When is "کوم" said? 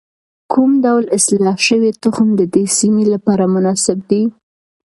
0.51-0.71